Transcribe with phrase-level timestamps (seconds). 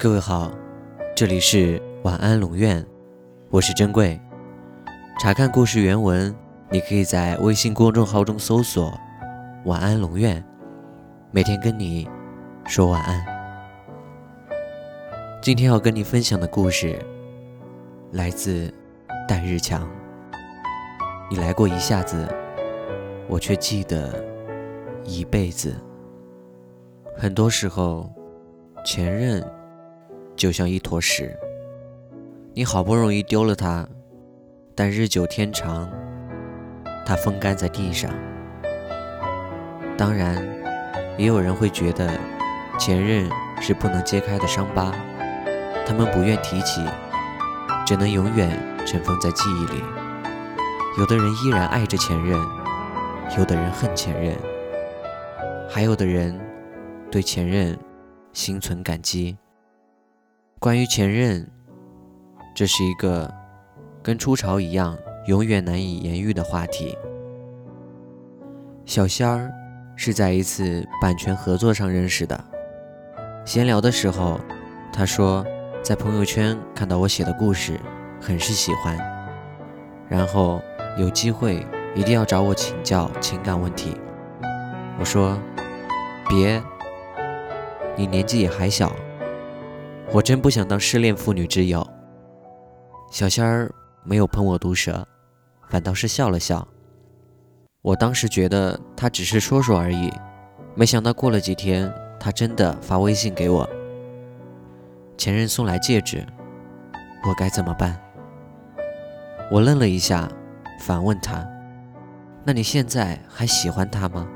[0.00, 0.52] 各位好，
[1.16, 2.86] 这里是晚安龙院，
[3.50, 4.20] 我是珍贵。
[5.18, 6.32] 查看故事原文，
[6.70, 8.96] 你可以在微信公众号中搜索
[9.66, 10.42] “晚安龙院”，
[11.32, 12.08] 每天跟你
[12.64, 13.26] 说晚安。
[15.42, 16.96] 今天要跟你分享的故事
[18.12, 18.72] 来自
[19.26, 19.90] 戴日强。
[21.28, 22.24] 你来过一下子，
[23.26, 24.24] 我却记得
[25.02, 25.74] 一辈子。
[27.16, 28.08] 很多时候，
[28.84, 29.44] 前任
[30.38, 31.36] 就像一坨屎，
[32.54, 33.84] 你好不容易丢了它，
[34.72, 35.90] 但日久天长，
[37.04, 38.08] 它风干在地上。
[39.96, 40.40] 当然，
[41.18, 42.08] 也有人会觉得
[42.78, 43.28] 前任
[43.60, 44.94] 是不能揭开的伤疤，
[45.84, 46.80] 他们不愿提起，
[47.84, 49.82] 只能永远尘封在记忆里。
[50.98, 52.38] 有的人依然爱着前任，
[53.36, 54.36] 有的人恨前任，
[55.68, 56.38] 还有的人。
[57.10, 57.74] 对前任
[58.34, 59.34] 心存感激。
[60.60, 61.48] 关于前任，
[62.52, 63.32] 这是一个
[64.02, 66.98] 跟初潮一样永远难以言喻的话题。
[68.84, 69.52] 小仙儿
[69.94, 72.44] 是在一次版权合作上认识的，
[73.44, 74.40] 闲聊的时候，
[74.92, 75.46] 他说
[75.80, 77.78] 在朋友圈看到我写的故事，
[78.20, 78.98] 很是喜欢，
[80.08, 80.60] 然后
[80.98, 81.64] 有机会
[81.94, 83.96] 一定要找我请教情感问题。
[84.98, 85.38] 我说
[86.28, 86.60] 别。
[87.96, 88.94] 你年纪也还小，
[90.10, 91.86] 我真不想当失恋妇女之友。
[93.10, 93.70] 小仙儿
[94.02, 95.06] 没有喷我毒舌，
[95.68, 96.66] 反倒是笑了笑。
[97.82, 100.10] 我当时觉得他只是说说而已，
[100.74, 103.68] 没想到过了几天，他真的发微信给我。
[105.16, 106.26] 前任送来戒指，
[107.24, 108.00] 我该怎么办？
[109.50, 110.28] 我愣了一下，
[110.80, 111.46] 反问他
[112.44, 114.26] ：“那你现在还喜欢他吗？”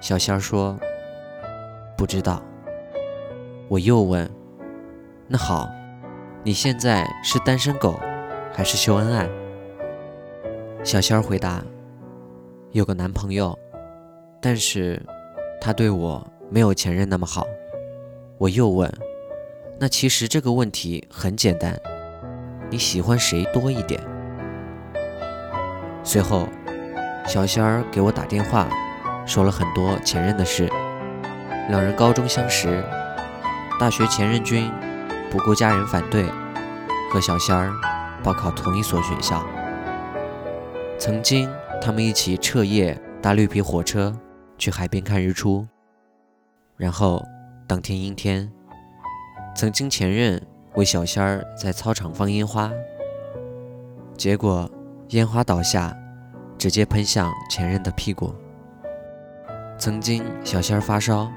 [0.00, 0.78] 小仙儿说。
[1.94, 2.42] 不知道，
[3.72, 4.30] 我又问
[5.26, 5.66] ：“那好，
[6.44, 7.98] 你现在是单身狗，
[8.52, 9.26] 还是秀恩爱？”
[10.84, 11.64] 小仙儿回答
[12.72, 13.58] ：“有个男朋友，
[14.42, 15.00] 但是
[15.58, 17.46] 他对我没有前任那么好。”
[18.36, 18.92] 我又问
[19.80, 21.74] ：“那其实这个问题很简单，
[22.68, 23.98] 你喜欢谁多一点？”
[26.04, 26.46] 随后，
[27.26, 28.68] 小仙儿给我打电话，
[29.24, 30.68] 说了很多前任的事。
[31.70, 32.84] 两人高中相识，
[33.82, 34.70] 大学前任君
[35.28, 36.30] 不顾家人反对，
[37.10, 37.74] 和小仙儿
[38.22, 39.44] 报考同一所学校。
[41.00, 41.50] 曾经
[41.80, 44.16] 他们一起彻夜搭绿皮火车
[44.56, 45.66] 去海边看日出，
[46.76, 47.26] 然后
[47.66, 48.48] 当天阴天，
[49.56, 50.40] 曾经前任
[50.76, 52.70] 为小仙儿在操场放烟花，
[54.16, 54.70] 结果
[55.08, 55.92] 烟花倒下，
[56.56, 58.32] 直接喷向前任的屁股。
[59.76, 61.28] 曾经小仙儿发烧。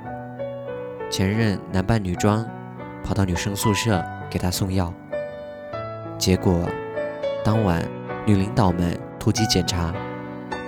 [1.15, 2.45] 前任男扮女装，
[3.01, 4.93] 跑到女生宿舍给她送药。
[6.17, 6.69] 结果
[7.41, 7.81] 当晚
[8.25, 9.95] 女领导们突击检查，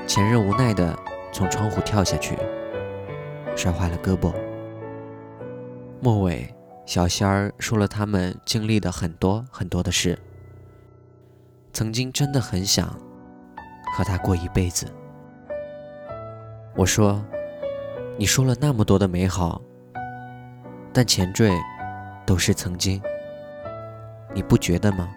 [0.07, 0.97] 前任无奈的
[1.33, 2.37] 从窗户跳下去，
[3.57, 4.33] 摔坏了胳膊。
[5.99, 10.17] 末尾，小仙儿说了他们经历的很多很多的事。
[11.73, 12.87] 曾经真的很想
[13.97, 14.87] 和他过一辈子。
[16.73, 17.21] 我说，
[18.17, 19.61] 你说了那么多的美好。
[20.97, 21.55] 但前缀
[22.25, 22.99] 都是曾经，
[24.33, 25.07] 你不觉得吗？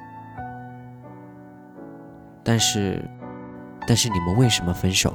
[2.45, 3.03] 但是，
[3.89, 5.15] 但是你们为什么分手？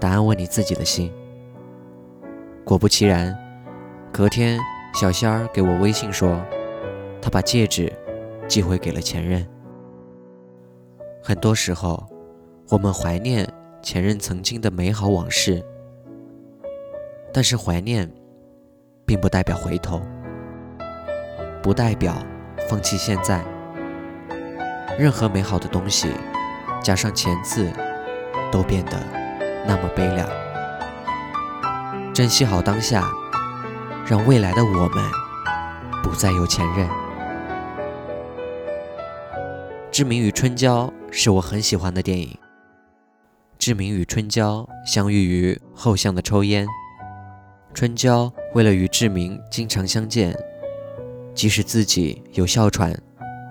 [0.00, 1.12] 答案问你自己的心。
[2.64, 3.32] 果不其然，
[4.12, 4.58] 隔天
[4.92, 6.44] 小仙儿给我微信说，
[7.22, 7.92] 他把戒指
[8.48, 9.46] 寄回给了前任。
[11.22, 12.04] 很多时候，
[12.70, 13.48] 我们怀念
[13.82, 15.64] 前任曾经的美好往事，
[17.32, 18.12] 但是怀念。
[19.08, 20.02] 并不代表回头，
[21.62, 22.14] 不代表
[22.68, 23.42] 放弃现在。
[24.98, 26.12] 任何美好的东西，
[26.82, 27.72] 加上前字，
[28.52, 29.02] 都变得
[29.66, 30.28] 那么悲凉。
[32.12, 33.08] 珍惜好当下，
[34.06, 35.02] 让未来的我们
[36.02, 36.86] 不再有前任。
[39.90, 42.36] 《志明与春娇》是我很喜欢的电影。
[43.58, 46.66] 志明与春娇相遇于后巷的抽烟。
[47.78, 50.36] 春娇为了与志明经常相见，
[51.32, 52.92] 即使自己有哮喘，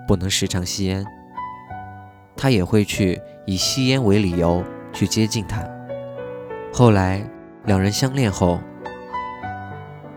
[0.06, 1.02] 不能时常吸烟，
[2.36, 5.66] 她也会去以吸烟为理由去接近他。
[6.70, 7.26] 后来
[7.64, 8.60] 两人相恋后，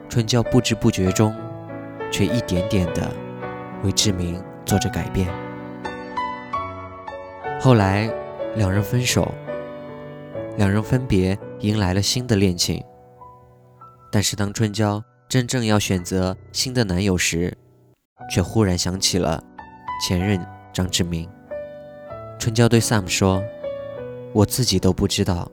[0.09, 1.33] 春娇不知不觉中，
[2.11, 3.09] 却一点点的
[3.81, 5.25] 为志明做着改变。
[7.61, 8.11] 后来
[8.57, 9.33] 两人分手，
[10.57, 12.83] 两人分别迎来了新的恋情。
[14.11, 17.57] 但是当春娇真正要选择新的男友时，
[18.29, 19.41] 却忽然想起了
[20.05, 21.29] 前任张志明。
[22.37, 23.41] 春娇对 Sam 说
[24.33, 25.49] ：“我自己都不知道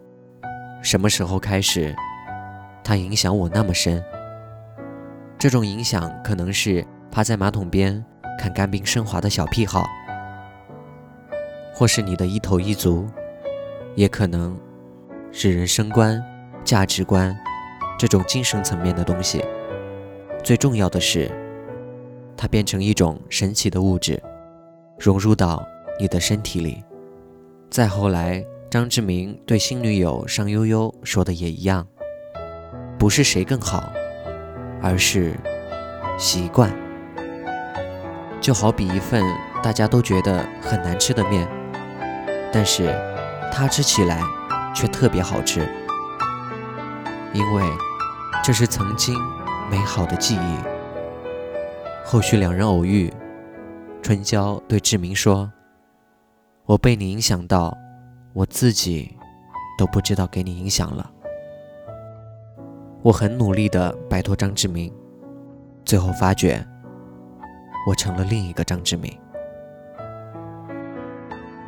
[0.82, 1.94] 什么时候开始，
[2.82, 4.02] 他影响我那么深。
[5.38, 8.05] 这种影响可能是趴在马桶边
[8.37, 9.87] 看干冰升华的小癖好，
[11.72, 13.08] 或是你的一头一足，
[13.94, 14.58] 也可能
[15.31, 16.20] 是人生观、
[16.64, 17.38] 价值观
[17.99, 19.45] 这种精神层面的东西。
[20.43, 21.31] 最重要的是，
[22.37, 24.23] 它变成一种神奇的物质，
[24.99, 25.62] 融入到。”
[26.00, 26.85] 你的身体里。
[27.69, 31.85] 再后来，张志明对新女友尚悠悠说的也一样，
[32.97, 33.93] 不是谁更好，
[34.81, 35.35] 而是
[36.17, 36.71] 习惯。
[38.41, 39.25] 就好比一份
[39.61, 41.49] 大家都觉得很难吃的面，
[42.53, 42.94] 但是
[43.51, 44.23] 他吃起来
[44.73, 45.69] 却特别好吃，
[47.33, 47.65] 因为
[48.49, 49.15] 这是曾经
[49.71, 50.56] 美好的记忆。
[52.03, 53.12] 后续两人偶遇，
[54.00, 55.53] 春娇对志明说。
[56.65, 57.77] 我被你影响到，
[58.33, 59.15] 我自己
[59.77, 61.11] 都不知道给你影响了。
[63.03, 64.91] 我很努力的摆脱张志明，
[65.85, 66.67] 最后发觉
[67.87, 69.15] 我成了另一个张志明。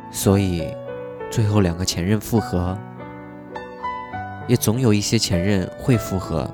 [0.09, 0.67] 所以，
[1.29, 2.75] 最后两个前任复合，
[4.47, 6.51] 也总有一些前任会复合，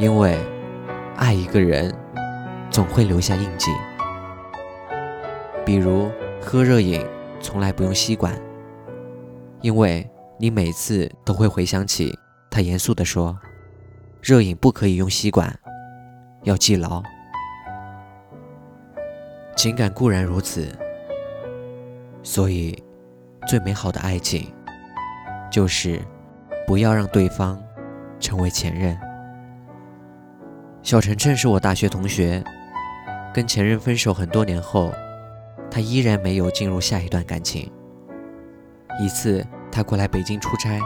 [0.00, 0.36] 因为
[1.16, 1.94] 爱一个人
[2.70, 3.70] 总会留下印记，
[5.64, 6.10] 比如
[6.40, 7.06] 喝热饮。
[7.42, 8.38] 从来不用吸管，
[9.62, 10.06] 因为
[10.38, 12.14] 你每次都会回想起
[12.50, 13.34] 他严肃地说
[14.20, 15.58] ：“热饮不可以用吸管，
[16.42, 17.02] 要记牢。”
[19.56, 20.68] 情感固然如此，
[22.22, 22.84] 所以
[23.46, 24.52] 最美好的爱情
[25.50, 25.98] 就是
[26.66, 27.58] 不要让对方
[28.18, 28.94] 成为前任。
[30.82, 32.42] 小晨晨是我大学同学，
[33.34, 34.90] 跟前任分手很多年后。
[35.70, 37.70] 他依然没有进入下一段感情。
[39.00, 40.80] 一次，他过来北京出差，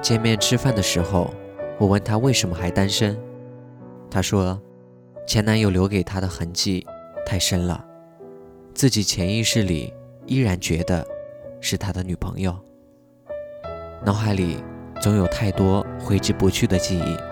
[0.00, 1.34] 见面吃饭的时候，
[1.78, 3.18] 我问他为什么还单身，
[4.10, 4.58] 他说，
[5.26, 6.86] 前男友留给他的痕迹
[7.26, 7.84] 太深了，
[8.72, 9.92] 自己潜意识里
[10.24, 11.06] 依然觉得
[11.60, 12.56] 是他的女朋友，
[14.02, 14.64] 脑海里
[15.02, 17.29] 总有太多挥之不去的记忆。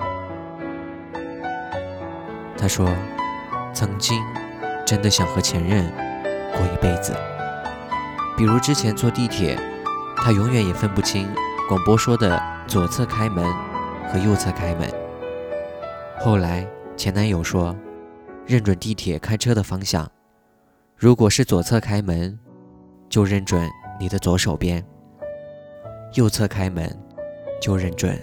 [2.59, 2.93] 他说，
[3.73, 4.21] 曾经
[4.85, 5.91] 真的想和前任。
[6.51, 7.15] 过一辈子，
[8.37, 9.57] 比如之前坐地铁，
[10.17, 11.29] 他永远也分不清
[11.69, 13.45] 广播说的左侧开门
[14.09, 14.91] 和右侧开门。
[16.19, 16.67] 后来
[16.97, 17.77] 前男友说，
[18.45, 20.11] 认准地铁开车的方向，
[20.97, 22.37] 如果是左侧开门，
[23.09, 23.69] 就认准
[24.01, 24.83] 你的左手边；
[26.15, 26.91] 右侧开门，
[27.61, 28.19] 就认准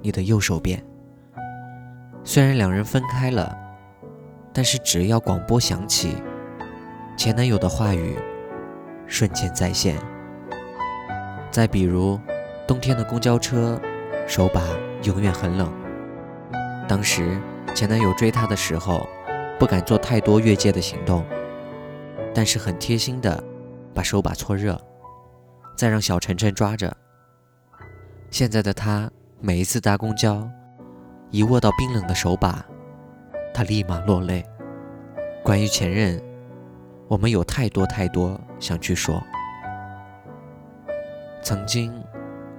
[0.00, 0.80] 你的右手边。
[2.22, 3.56] 虽然两人分开了，
[4.52, 6.16] 但是只要广播响起。
[7.16, 8.16] 前男友的话语
[9.06, 9.96] 瞬间再现。
[11.50, 12.18] 再比如，
[12.66, 13.80] 冬天的公交车，
[14.26, 14.62] 手把
[15.02, 15.72] 永远很冷。
[16.88, 17.38] 当时
[17.74, 19.06] 前男友追她的时候，
[19.58, 21.24] 不敢做太多越界的行动，
[22.34, 23.42] 但是很贴心的
[23.92, 24.80] 把手把搓热，
[25.76, 26.96] 再让小晨晨抓着。
[28.30, 29.10] 现在的他
[29.40, 30.48] 每一次搭公交，
[31.30, 32.64] 一握到冰冷的手把，
[33.52, 34.44] 他立马落泪。
[35.44, 36.22] 关于前任。
[37.08, 39.20] 我们有太多太多想去说。
[41.42, 41.92] 曾经，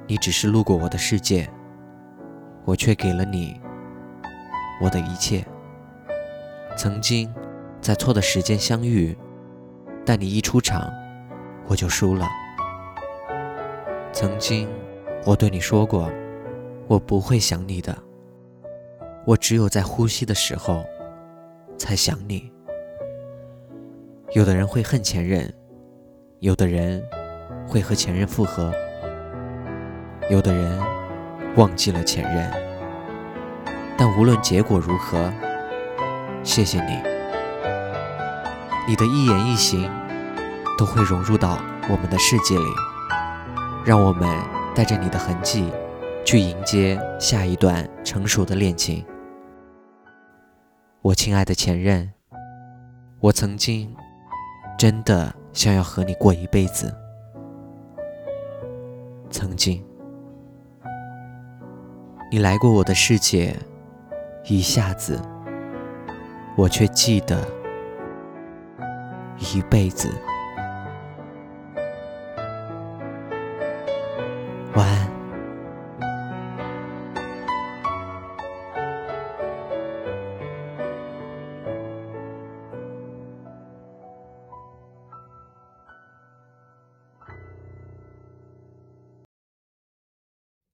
[0.06, 1.50] 你只是路过我的世界，
[2.66, 3.62] 我却给了你
[4.82, 5.42] 我的一切。
[6.76, 7.34] 曾经，
[7.80, 9.18] 在错的时间相遇，
[10.06, 10.92] 但你一出场，
[11.68, 12.28] 我就输了。
[14.12, 14.68] 曾经，
[15.26, 16.12] 我对你说过，
[16.88, 17.98] 我不会想你的，
[19.26, 20.84] 我只有在呼吸的时候
[21.78, 22.52] 才想你。
[24.34, 25.54] 有的人会恨前任，
[26.40, 27.04] 有的人
[27.68, 28.74] 会和前任复合，
[30.30, 30.80] 有的人
[31.56, 32.52] 忘记了前任。
[33.98, 35.32] 但无论结果如何，
[36.44, 36.98] 谢谢你，
[38.88, 39.92] 你的一言一行
[40.78, 41.60] 都会融入到
[41.90, 42.66] 我们的世界里，
[43.86, 44.28] 让我们
[44.74, 45.72] 带着你的痕迹
[46.24, 49.06] 去迎接下一段成熟的恋情。
[51.02, 52.12] 我亲爱的前任，
[53.20, 53.96] 我曾经。
[54.78, 56.92] 真的想要和你过一辈子。
[59.30, 59.86] 曾经，
[62.32, 63.56] 你来过我的世界，
[64.46, 65.22] 一下子，
[66.56, 67.48] 我却记得
[69.54, 70.10] 一辈子。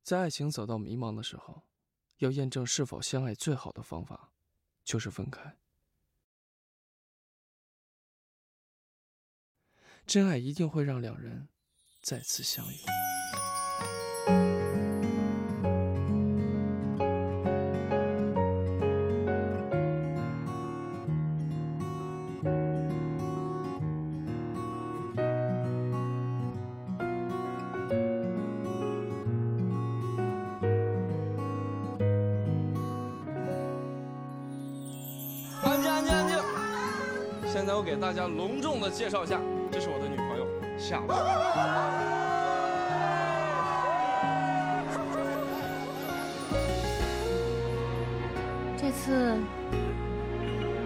[0.08, 1.64] 在爱情走到迷茫的时候，
[2.20, 4.32] 要验证是否相爱，最好的方法
[4.86, 5.58] 就是分开。
[10.06, 11.50] 真爱一定会让两人
[12.02, 12.78] 再次相遇。
[38.08, 39.38] 大家隆重的介绍一下，
[39.70, 40.48] 这是我的女朋友
[40.80, 41.14] 夏洛。
[48.78, 49.38] 这次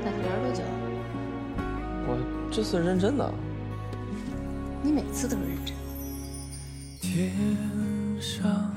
[0.04, 0.64] 带他玩多久？
[2.08, 2.18] 我
[2.52, 3.32] 这次认真的。
[4.82, 5.76] 你每次都认真。
[7.00, 7.32] 天
[8.20, 8.74] 上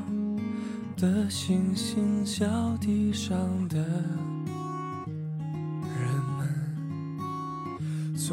[0.99, 2.45] 的星星，小
[2.79, 3.39] 地上
[3.71, 3.83] 的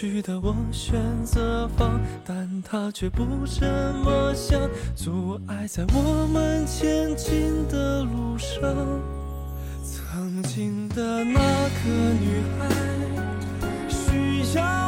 [0.00, 3.66] 去的我选择放，但他却不这
[4.04, 4.56] 么想，
[4.94, 8.60] 阻碍在我们前进的路上。
[9.82, 11.90] 曾经的那个
[12.20, 12.68] 女孩，
[13.88, 14.87] 需要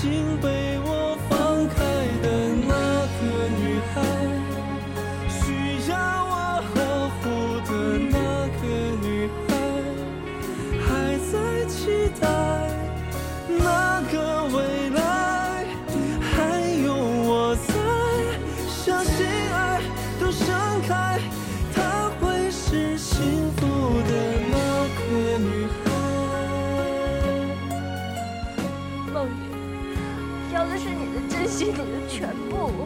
[0.00, 0.59] 心被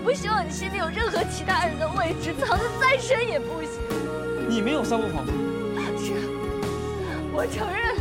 [0.04, 3.70] 不希望你心里有任何其他人的位置，藏得再深也不行。
[4.46, 5.32] 你没有撒过谎吗？
[5.98, 6.12] 是，
[7.32, 7.96] 我承认，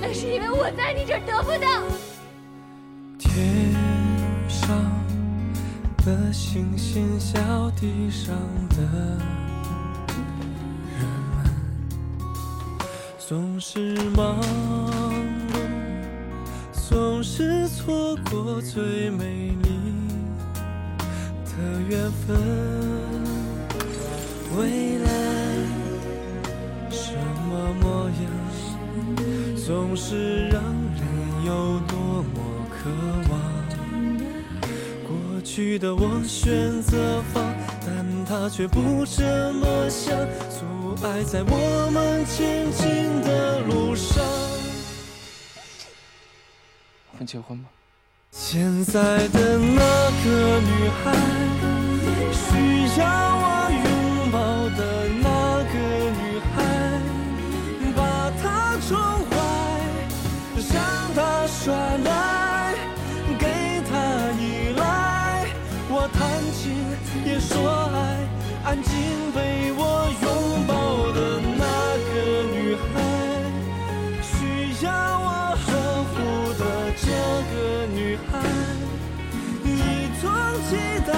[0.00, 1.84] 那是因为我在你这儿得不到。
[3.16, 3.72] 天
[4.48, 4.76] 上
[6.04, 7.38] 的星星，小
[7.80, 8.34] 地上
[8.70, 8.82] 的
[10.98, 11.46] 人们，
[13.20, 14.42] 总是忙
[15.52, 15.60] 碌，
[16.72, 19.45] 总是错过最美
[22.26, 22.36] 分。
[24.56, 25.08] 未来
[26.90, 27.12] 什
[27.48, 28.20] 么模样，
[29.56, 32.90] 总是让人有多么渴
[33.30, 33.38] 望。
[35.06, 37.54] 过去的我选择放，
[37.84, 40.16] 但它却不这么想，
[40.50, 44.24] 阻碍在我们前进的路上。
[47.12, 47.68] 我们结婚吧。
[48.32, 51.04] 现在的那个女孩，
[52.36, 52.50] 需
[53.00, 53.02] 要
[53.42, 53.44] 我
[53.84, 53.88] 拥
[54.30, 54.36] 抱
[54.76, 54.80] 的
[55.22, 55.28] 那
[55.72, 55.74] 个
[56.20, 56.22] 女
[56.54, 56.56] 孩，
[57.96, 57.98] 把
[58.42, 58.44] 她
[58.86, 58.88] 宠
[59.30, 59.32] 坏，
[60.72, 60.76] 让
[61.14, 61.64] 她耍
[62.04, 62.08] 赖，
[63.38, 63.44] 给
[63.88, 63.90] 她
[64.40, 64.42] 依
[64.76, 64.80] 赖。
[65.88, 66.18] 我谈
[66.52, 66.62] 情
[67.24, 67.54] 也说
[67.94, 67.94] 爱，
[68.64, 68.92] 安静
[69.34, 69.80] 被我
[70.22, 70.24] 拥
[70.66, 70.70] 抱
[71.12, 71.18] 的
[71.56, 71.64] 那
[72.06, 72.12] 个
[72.54, 72.56] 女
[72.92, 72.94] 孩，
[74.22, 74.88] 需要
[75.20, 75.24] 我
[75.64, 75.66] 呵
[76.10, 76.14] 护
[76.58, 76.62] 的
[76.96, 77.04] 这
[77.52, 77.54] 个
[77.94, 77.98] 女
[78.30, 78.32] 孩，
[79.64, 79.66] 一
[80.20, 80.24] 同
[80.68, 80.70] 期
[81.06, 81.10] 待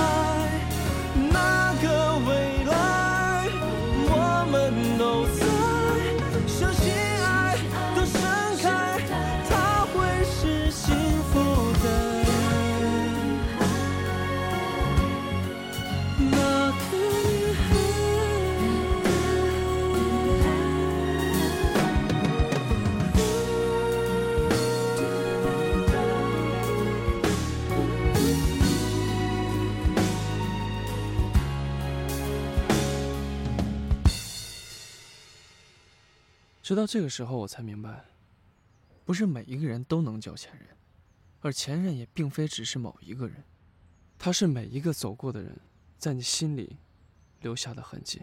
[36.69, 38.05] 直到这个时候，我才明白，
[39.07, 40.69] 不是每一个人都能叫前任，
[41.41, 43.43] 而前任也并非只是某一个人，
[44.19, 45.59] 他是每一个走过的人，
[45.97, 46.77] 在你心里
[47.41, 48.21] 留下的痕迹。